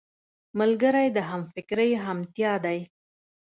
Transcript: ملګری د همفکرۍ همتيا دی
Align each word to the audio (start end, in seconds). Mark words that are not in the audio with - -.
ملګری 0.59 1.07
د 1.15 1.17
همفکرۍ 1.29 1.91
همتيا 2.05 2.53
دی 2.65 2.79